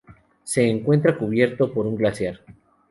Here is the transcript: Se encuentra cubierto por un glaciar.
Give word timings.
Se 0.43 0.67
encuentra 0.67 1.15
cubierto 1.15 1.71
por 1.71 1.85
un 1.85 1.95
glaciar. 1.95 2.39